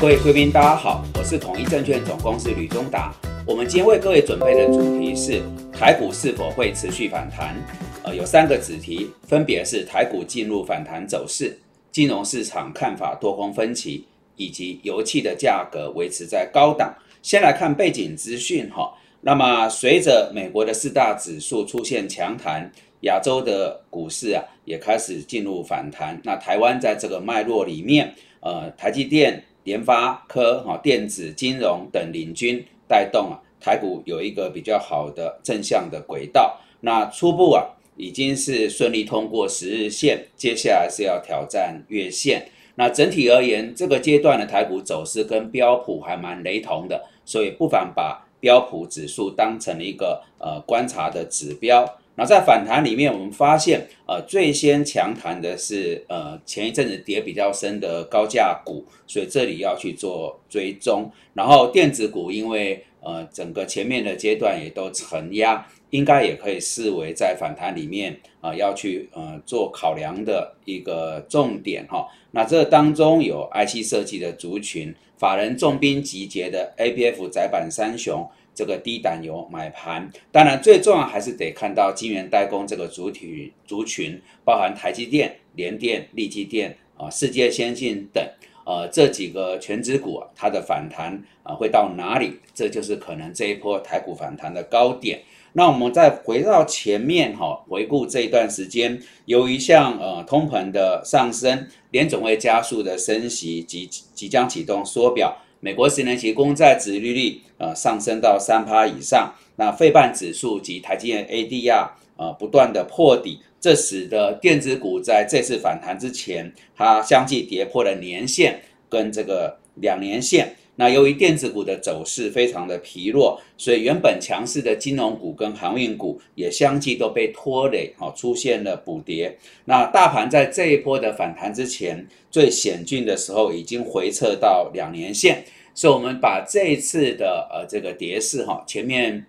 [0.00, 3.14] 各位贵宾，大家好，我是统一证券总公司吕中达。
[3.46, 5.40] 我们今天为各位准备的主题是
[5.72, 7.56] 台股是否会持续反弹？
[8.02, 11.58] 呃，有三个子题，分别是台股进入反弹走势、
[11.90, 14.04] 金融市场看法多空分歧，
[14.36, 16.94] 以及油气的价格维持在高档。
[17.22, 18.92] 先来看背景资讯哈。
[19.22, 22.70] 那么随着美国的四大指数出现强弹，
[23.02, 26.20] 亚洲的股市啊也开始进入反弹。
[26.24, 29.42] 那台湾在这个脉络里面，呃，台积电。
[29.64, 36.60] 联发科、哈电子、金融等领军带动啊，台股有一个比较好的正向的轨道。
[36.80, 37.64] 那初步啊，
[37.96, 42.46] 已经是顺利通过十日线，接下来是要挑战月线。
[42.76, 51.98] 那整体而言，这个阶段的台股走势跟标普还蛮雷同的，所以不妨把标普指数当成一个呃观察的指标。
[52.16, 61.10] 那在反弹里面，我们发现，呃，最先强弹的是，呃，前一阵子跌比较深的高价股，所以这里要去做追踪。
[61.32, 72.06] 然后电子股，因为呃，整个前面的阶段也都承压，应该也可以视为在反弹里面啊，要去呃做考量的一个重点哈。
[72.30, 78.24] 那这当中有 IC 设计的族群，法人重兵集结的 ABF 窄板三雄。
[78.54, 88.24] 这个低胆油买盘，当然最重要还是得看到晶圆代工这个主体族群，包含台积电、联电、力积电啊、世界先进等，
[88.64, 92.38] 呃这几个全指股，它的反弹啊会到哪里？
[92.54, 95.22] 这就是可能这一波台股反弹的高点。
[95.56, 105.36] 那我们再回到前面哈，回顾这一段时间，由于像呃通膨的上升，联总会加速的升息及即将启动缩表。
[105.64, 120.54] 美国十年期公债殖利率呃上升到三趴以上，那费半指数及台积电 ADR 呃不断的破底，这使得电子股在这次反弹之前，它相继跌破了年线跟这个两年线。
[120.76, 129.38] 那由于电子股的走势非常的疲弱，所以原本强势的金融股跟航运股也相继都被拖累，哈，出现了补跌。
[129.66, 135.44] 那大盘在这一波的反弹之前，最险峻的时候已经回撤到两年线，
[135.74, 139.26] 所以我们把这一次的呃这个跌势，哈，前面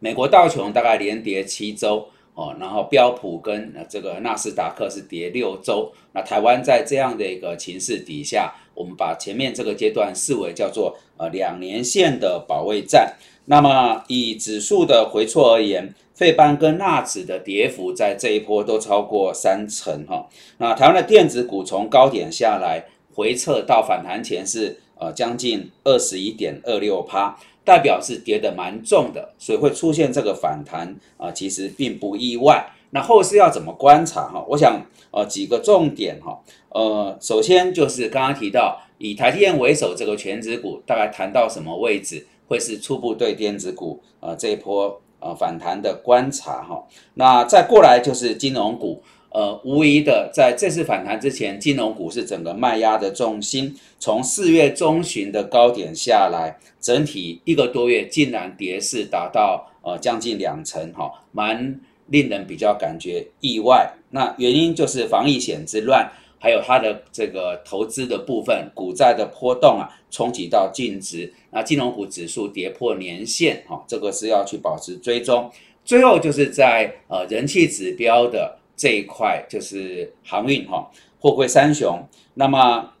[0.00, 2.08] 美国道琼大概连跌七周。
[2.38, 13.14] 哦，然后标普跟这个纳斯达克是跌六周，那台湾在这样的一个情势底下，我们把前面这个阶段视为叫做呃两年线的保卫战。
[13.46, 20.28] 那么以指数的回错而言，费班跟纳指的跌幅在这一波都超过三成哈。
[20.58, 22.84] 那台湾的电子股从高点下来
[23.14, 27.36] 回撤到反弹前是呃将近二十一点二六趴。
[27.66, 32.64] 代表是跌得蛮重的，所以会出现这个反弹啊，其实并不意外。
[32.90, 34.44] 那后市要怎么观察哈？
[34.50, 34.80] 我想
[35.10, 46.86] 呃几个重点哈，呃，首先就是刚刚提到以台积电为首这个全指股，大概谈到什么位置会是初步对电子股呃这一波呃反弹的观察哈。
[47.14, 49.02] 那再过来就是金融股。
[49.30, 53.76] 呃，无疑的，在这次反弹之前，金融股是整个卖压的重心。
[53.98, 63.92] 从四月中旬的高点下来，整体一个多月竟然跌势达到呃将近两成，哈，蛮令人比较感觉意外。
[64.10, 71.30] 那原因就是防疫险之乱，还有它的这个投资的部分，股债的波动啊，冲击到净值。
[71.50, 75.50] 那金融股指数跌破年线，哈，这个是要去保持追踪。
[75.84, 78.55] 最后就是在呃人气指标的。
[78.76, 82.92] 这一块就是航运哈，货柜三雄，那么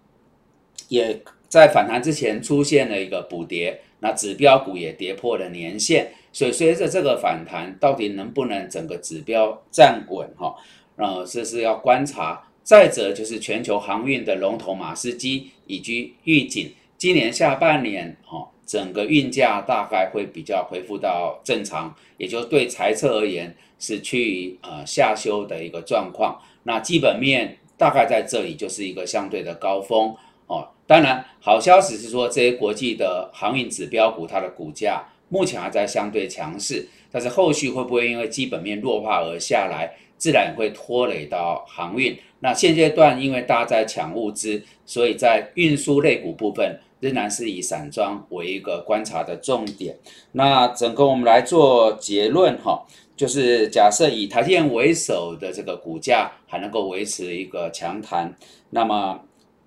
[0.88, 10.54] 也在反弹之前出现了一个补跌，那指标股也跌破了年线，所以随着这个反弹，到底能不能整个指标站稳哈？
[10.96, 12.42] 呃，这是要观察。
[12.62, 23.56] 再者就是全球航运的龙头马士基以及预警，今年下半年哈，整个运价大概会比较恢复到正常，也就对财测而言。
[23.78, 30.16] 是趋于呃下修的一个状况，那基本面大概在这里就是一个相对的高峰
[30.46, 30.66] 哦。
[30.86, 42.18] 当然，好消息是说这些国际的航运指标股它的股价目前还在相对强势，但是后续会不会因为基本面弱化而下来，自然会拖累到航运。
[42.40, 49.96] 那现阶段因为大家在抢物资，所以在运输类股部分仍然是以散装为一个观察的重点。
[50.32, 52.84] 那整个我们来做结论哈。
[53.16, 58.36] 就是假设以台电为首的这个股价还能够维持一个强弹，
[58.68, 59.18] 那么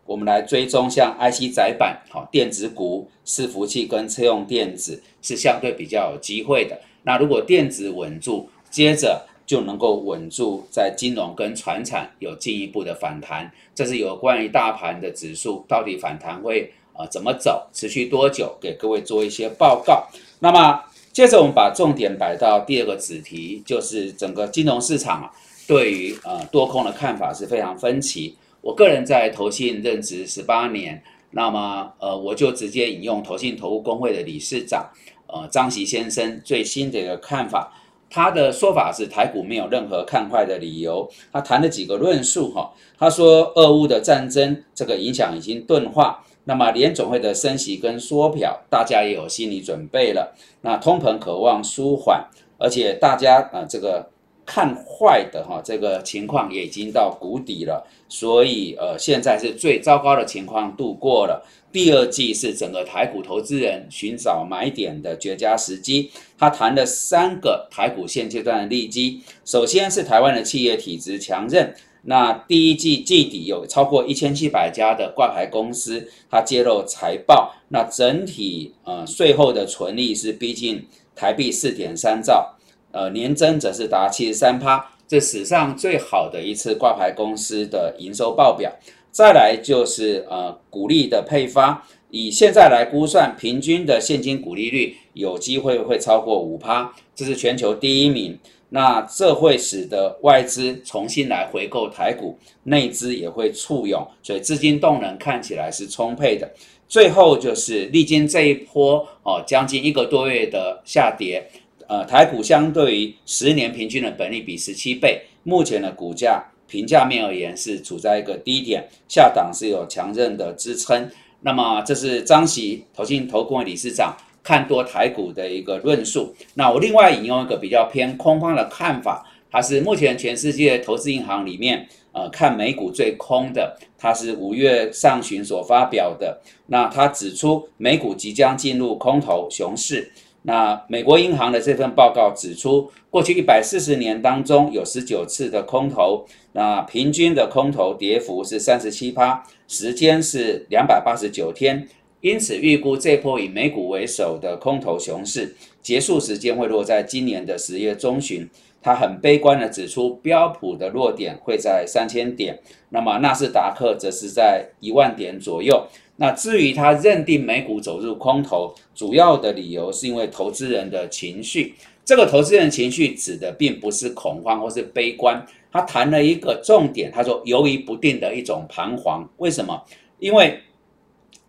[0.05, 6.79] 我们来追踪像 IC 载板、好电子股、伺服器跟车用电子是相对比较有机会的。
[7.01, 13.51] 那如果电子稳住，接着就能够稳住在金融跟船产有进一步的反弹。
[13.73, 20.07] 这是有关于大盘的指数到底反弹会呃怎么走，持续多久，给各位做一些报告。
[20.41, 25.31] 那么接着我们把重点摆到第二个子题，就是整个金融市场啊，
[25.67, 28.37] 对于呃多空的看法是非常分歧。
[28.61, 31.01] 我个人在投信任职十八年，
[31.31, 34.91] 那么呃我就直接引用投信投顾工会的理事长
[35.25, 37.73] 呃张席先生最新的一个看法。
[38.09, 41.09] 他的说法是台股没有任何看坏的理由。
[41.31, 50.35] 他谈了几个论述哈，他说俄乌的战争这个影响已经钝化，那么联总会的升息跟缩表，大家也有心理准备了。
[50.61, 52.27] 那通膨渴望舒缓，
[52.57, 54.09] 而且大家啊这个。
[54.51, 61.45] 看坏的哈，这个情况也已经到谷底了，所以呃，现在是最糟糕的情况度过了。
[61.71, 66.09] 第二季是整个台股投资人寻找买点的绝佳时机。
[66.35, 71.75] 他谈了三个台股现阶段的利基，首先是台湾的企业体质强韧。
[72.01, 82.55] 那第一季季底有超过一千七百家的挂牌公司，它揭露财报，那整体呃税后的纯利是逼近台币四点三兆。
[82.91, 88.71] 呃，年增则是达七十三趴，这史上最好的一次挂牌公司的营收报表。
[89.11, 98.37] 再来就是呃，股利的配发，以现在来估算，平均的现金股利率有机会会超过五趴，这是全球第一名。
[98.71, 106.47] 那这会使得外资重新来回购台股，内资也会簇拥，所以资金动能看起来是充沛的。
[106.87, 111.49] 最后就是历经这一波哦，将近一个多月的下跌。
[111.89, 121.09] 呃，台股相对于十年平均的本利比十七倍，目前的股价平价面而言是处在一个低点，下档是有强韧的支撑。
[121.41, 126.35] 那么这是张喜投信投顾理事长看多台股的一个论述。
[126.53, 136.39] 那我另外引用一个比较偏空方的看法，它是目前全世界投资银行里面呃看美股最空的，它是五月上旬所发表的。
[136.67, 140.11] 那他指出美股即将进入空头熊市。
[140.43, 151.87] 那美国银行的这份报告指出，过去一百四十年当中有十九次的空头，那平均的空头跌幅是三十七趴，时间是两百八十九天，
[152.21, 158.49] 因此预估这波以美股为首的空头熊市结束时间会落在今年的十月中旬。
[158.81, 162.57] 他很悲观的指出，标普的落点会在三千点，
[162.91, 165.85] 那么纳斯达克则是在一万点左右。
[166.21, 171.75] 那至于他认定美股走入空头，主要的理由是因为投资人的情绪。
[172.03, 175.45] 这个投资人情绪指的并不是恐慌或是悲观。
[175.71, 179.29] 他谈了一个重点，他说犹豫不定的一种彷徨。
[179.37, 179.81] 为什么？
[180.19, 180.59] 因为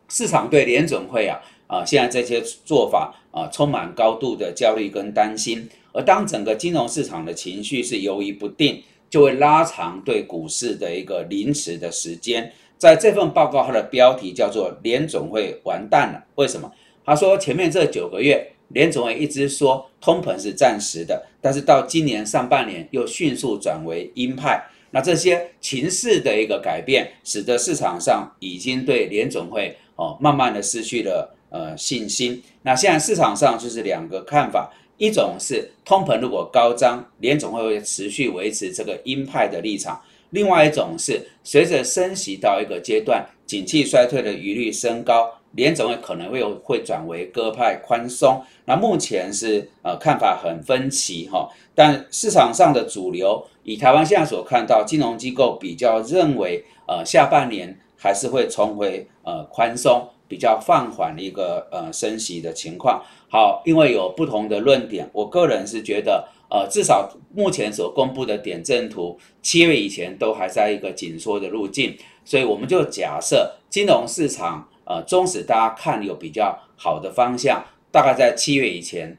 [0.09, 5.69] 市场对联准会啊啊现在这些做法啊充满高度的焦虑跟担心。
[5.93, 12.53] 而当整个金融市场的情绪是犹豫不定，就会拉长对股市的一个临时的时间。
[12.81, 16.25] 在这份报告，它的标题叫做“联总会完蛋了”。
[16.37, 16.73] 为什么？
[17.05, 24.65] 他说前面这九个月，联总会一直说通膨是暂时的，但是到今年上半年又迅速转为鹰派。
[24.93, 32.43] 那这些情势的一个改变，使得市场上已经对联总会哦慢慢的失去了呃信心。
[32.63, 40.01] 那现在市场上就是两个看法，一种是通膨如果高涨，联总会会持续维持这个鹰派的立场。
[40.31, 48.43] 另外一种是随着升息到一个阶段，景气衰退的余率升高，联总会可能会会转为鸽派宽松。
[48.65, 63.05] 那目前是呃看法很分歧哈，但市场上的主流以台湾现在所看到，金融机构比较认为呃下半年还是会重回呃宽松，比较放缓的一个呃升息的情况。
[63.29, 66.29] 好，因为有不同的论点，我个人是觉得。
[66.53, 79.17] 呃，至少目前所公布的点阵图，七月以前都还在一个紧缩的路径，所以我们就假设金融市场，呃，纵使大家看有比较好的方向，大概在七月以前，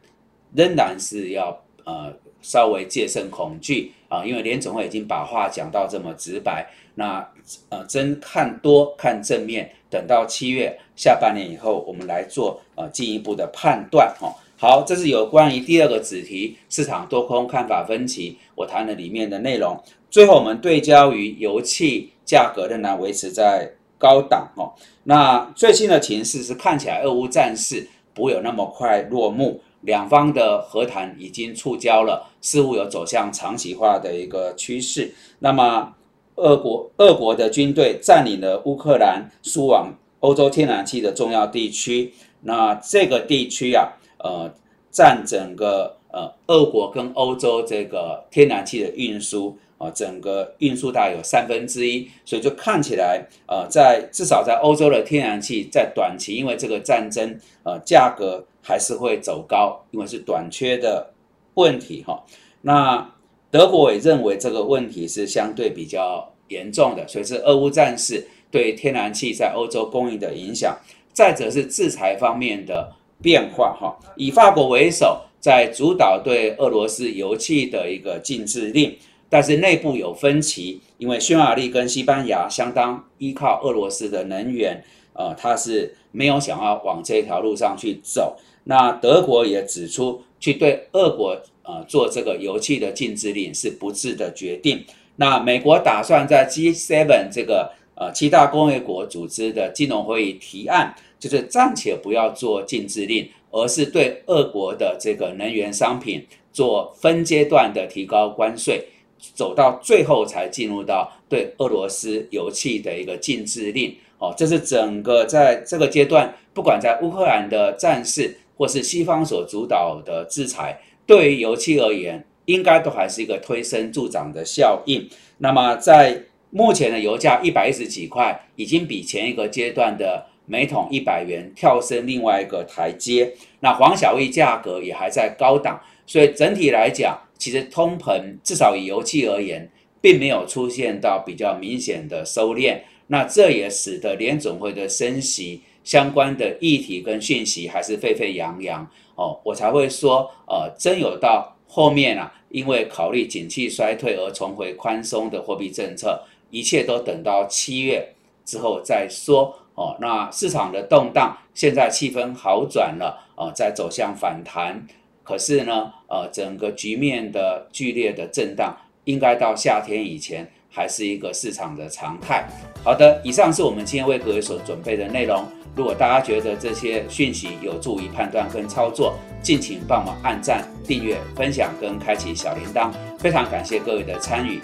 [0.53, 7.25] 仍然是要呃稍微戒慎恐惧啊，因为联总会已经把话讲到这么直白，那
[7.69, 14.35] 呃真看多看正面，等到七月下半年以后，我们来做呃进一步的判断哈。
[14.57, 19.81] 好，这是有关于第二个子题，市场多空看法分歧，我谈了里面的内容。
[20.09, 24.73] 最后我们对焦于油气价格仍然维持在高档哦。
[25.05, 35.13] 那最新的情势是看起来俄乌战事不会有那么快落幕，两方的和谈已经触礁了，似乎有走向长期化的一个趋势。
[35.39, 35.93] 那么
[36.35, 43.89] 俄国俄国的军队占领了乌克兰输往欧洲天然气的重要地区，那这个地区啊。
[44.23, 44.53] 呃，
[44.91, 61.11] 占整个呃，俄国跟欧洲这个天然气的运输啊，整个运输大概有三分之一，所以就看起来，呃，在至少在欧洲的天然气在短期，因为这个战争，呃，价格还是会走高，因为是短缺的
[61.55, 62.23] 问题哈。
[62.61, 63.09] 那
[63.49, 70.77] 德国也认为这个问题是相对比较严重的，所以是俄乌战事对天然气在欧洲供应的影响。
[71.11, 78.95] 再者是制裁方面的变化哈，以法国为首，在主导对俄罗斯油气的一个禁制令。
[79.31, 84.83] 但是内部有分歧，因为匈牙利跟西班牙相当依靠俄罗斯的能源，
[85.13, 88.35] 呃，它是没有想要往这条路上去走。
[88.65, 94.83] 那德国也指出，去对俄国呃做这个油气的禁止令是不智的决定。
[95.15, 108.89] 那美国打算在 G7 这个呃七大工业国组织的金融会议提案，就是暂且不要做禁止令，而是对俄国的这个能源商品做分阶段的提高关税。
[109.35, 125.07] 走到最后才进入到对俄罗斯油气的一个禁制令哦，这是整个在这个阶段，不管在乌克兰的战事，或是西方所主导的制裁，对于油气而言，应该都还是一个推升助长的效应。
[125.37, 133.33] 那么在目前的油价一百一十几块，已经比前一个阶段的每桶一百元跳升另外一个台阶。
[133.59, 137.19] 那黄小玉价格也还在高档，所以整体来讲。
[137.41, 139.67] 其实通膨至少以油气而言，
[139.99, 156.21] 并没有出现到比较明显的收敛，那这也使得联总会的升息相关的议题跟讯息还是沸沸扬扬哦，我才会说，呃，真有到后面啊，因为考虑景气衰退而重回宽松的货币政策，
[156.51, 158.13] 一切都等到七月
[158.45, 159.97] 之后再说哦。
[159.99, 164.85] 那市场的动荡，现在气氛好转了，呃，在走向反弹。
[165.23, 168.75] 可是呢，呃，整个局面的剧烈的震荡，
[169.05, 172.47] 应该到夏天以前还是一个市场的常态。
[172.83, 175.45] 好的，以上是我们今天为各位所准备的内容。
[175.73, 182.91] 如果大家觉得这些讯息有助于判断跟操作，敬请帮忙按赞、订阅、分享跟开启小铃铛。
[183.17, 184.59] 非常感谢各位的参与。